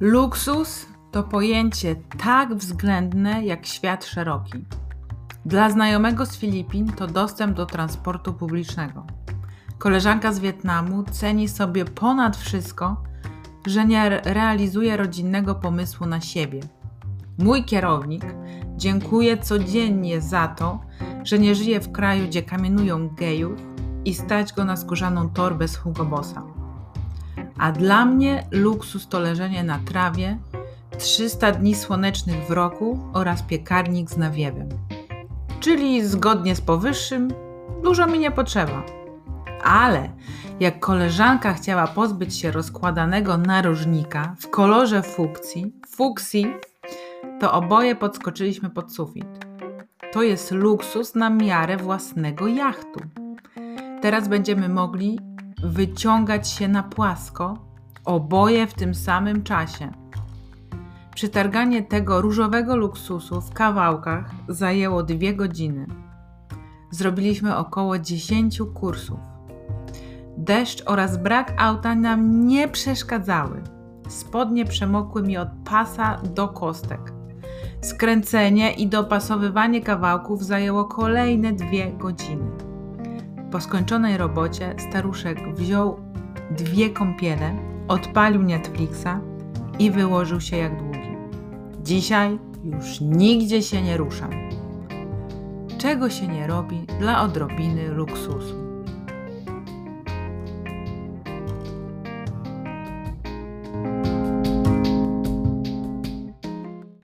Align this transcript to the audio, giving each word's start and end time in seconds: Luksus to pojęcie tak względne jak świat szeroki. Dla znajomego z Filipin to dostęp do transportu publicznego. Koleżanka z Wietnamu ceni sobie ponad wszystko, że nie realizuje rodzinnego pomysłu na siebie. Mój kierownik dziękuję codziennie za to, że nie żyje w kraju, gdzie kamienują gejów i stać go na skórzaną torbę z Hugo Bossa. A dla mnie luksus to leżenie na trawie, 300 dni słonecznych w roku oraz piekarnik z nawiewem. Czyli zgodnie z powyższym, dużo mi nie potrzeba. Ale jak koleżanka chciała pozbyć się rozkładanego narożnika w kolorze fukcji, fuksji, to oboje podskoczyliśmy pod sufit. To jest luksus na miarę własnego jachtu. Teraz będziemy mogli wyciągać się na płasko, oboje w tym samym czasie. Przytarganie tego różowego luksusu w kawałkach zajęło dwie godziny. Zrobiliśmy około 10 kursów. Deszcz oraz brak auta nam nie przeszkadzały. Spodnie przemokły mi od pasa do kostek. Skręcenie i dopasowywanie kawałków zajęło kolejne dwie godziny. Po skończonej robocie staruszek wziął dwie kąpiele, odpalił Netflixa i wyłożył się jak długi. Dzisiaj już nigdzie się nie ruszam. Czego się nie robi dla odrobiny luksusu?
Luksus 0.00 0.86
to 1.10 1.22
pojęcie 1.22 1.96
tak 2.18 2.54
względne 2.54 3.44
jak 3.44 3.66
świat 3.66 4.04
szeroki. 4.04 4.64
Dla 5.46 5.70
znajomego 5.70 6.26
z 6.26 6.36
Filipin 6.36 6.92
to 6.92 7.06
dostęp 7.06 7.56
do 7.56 7.66
transportu 7.66 8.32
publicznego. 8.32 9.06
Koleżanka 9.78 10.32
z 10.32 10.38
Wietnamu 10.38 11.04
ceni 11.10 11.48
sobie 11.48 11.84
ponad 11.84 12.36
wszystko, 12.36 13.02
że 13.66 13.86
nie 13.86 14.08
realizuje 14.24 14.96
rodzinnego 14.96 15.54
pomysłu 15.54 16.06
na 16.06 16.20
siebie. 16.20 16.60
Mój 17.38 17.64
kierownik 17.64 18.24
dziękuję 18.76 19.38
codziennie 19.38 20.20
za 20.20 20.48
to, 20.48 20.80
że 21.24 21.38
nie 21.38 21.54
żyje 21.54 21.80
w 21.80 21.92
kraju, 21.92 22.26
gdzie 22.26 22.42
kamienują 22.42 23.08
gejów 23.08 23.60
i 24.04 24.14
stać 24.14 24.52
go 24.52 24.64
na 24.64 24.76
skórzaną 24.76 25.30
torbę 25.30 25.68
z 25.68 25.76
Hugo 25.76 26.04
Bossa. 26.04 26.59
A 27.60 27.72
dla 27.72 28.04
mnie 28.04 28.46
luksus 28.50 29.08
to 29.08 29.20
leżenie 29.20 29.64
na 29.64 29.78
trawie, 29.78 30.38
300 30.98 31.52
dni 31.52 31.74
słonecznych 31.74 32.46
w 32.46 32.50
roku 32.50 32.98
oraz 33.12 33.42
piekarnik 33.42 34.10
z 34.10 34.16
nawiewem. 34.16 34.68
Czyli 35.60 36.06
zgodnie 36.06 36.56
z 36.56 36.60
powyższym, 36.60 37.28
dużo 37.82 38.06
mi 38.06 38.18
nie 38.18 38.30
potrzeba. 38.30 38.82
Ale 39.64 40.10
jak 40.60 40.80
koleżanka 40.80 41.52
chciała 41.52 41.86
pozbyć 41.86 42.36
się 42.36 42.50
rozkładanego 42.50 43.38
narożnika 43.38 44.34
w 44.38 44.50
kolorze 44.50 45.02
fukcji, 45.02 45.72
fuksji, 45.88 46.54
to 47.40 47.52
oboje 47.52 47.96
podskoczyliśmy 47.96 48.70
pod 48.70 48.94
sufit. 48.94 49.26
To 50.12 50.22
jest 50.22 50.50
luksus 50.50 51.14
na 51.14 51.30
miarę 51.30 51.76
własnego 51.76 52.46
jachtu. 52.46 53.00
Teraz 54.02 54.28
będziemy 54.28 54.68
mogli 54.68 55.29
wyciągać 55.62 56.48
się 56.48 56.68
na 56.68 56.82
płasko, 56.82 57.58
oboje 58.04 58.66
w 58.66 58.74
tym 58.74 58.94
samym 58.94 59.42
czasie. 59.42 59.92
Przytarganie 61.14 61.82
tego 61.82 62.20
różowego 62.20 62.76
luksusu 62.76 63.40
w 63.40 63.52
kawałkach 63.52 64.30
zajęło 64.48 65.02
dwie 65.02 65.34
godziny. 65.34 65.86
Zrobiliśmy 66.90 67.56
około 67.56 67.98
10 67.98 68.62
kursów. 68.74 69.18
Deszcz 70.36 70.82
oraz 70.86 71.16
brak 71.16 71.54
auta 71.58 71.94
nam 71.94 72.46
nie 72.46 72.68
przeszkadzały. 72.68 73.62
Spodnie 74.08 74.64
przemokły 74.64 75.22
mi 75.22 75.36
od 75.36 75.48
pasa 75.64 76.16
do 76.34 76.48
kostek. 76.48 77.12
Skręcenie 77.80 78.72
i 78.72 78.86
dopasowywanie 78.86 79.82
kawałków 79.82 80.44
zajęło 80.44 80.84
kolejne 80.84 81.52
dwie 81.52 81.92
godziny. 81.92 82.50
Po 83.50 83.60
skończonej 83.60 84.16
robocie 84.16 84.74
staruszek 84.78 85.54
wziął 85.54 86.00
dwie 86.50 86.90
kąpiele, 86.90 87.54
odpalił 87.88 88.42
Netflixa 88.42 89.20
i 89.78 89.90
wyłożył 89.90 90.40
się 90.40 90.56
jak 90.56 90.78
długi. 90.78 91.16
Dzisiaj 91.82 92.38
już 92.64 93.00
nigdzie 93.00 93.62
się 93.62 93.82
nie 93.82 93.96
ruszam. 93.96 94.30
Czego 95.78 96.10
się 96.10 96.28
nie 96.28 96.46
robi 96.46 96.86
dla 96.98 97.22
odrobiny 97.22 97.88
luksusu? 97.88 98.69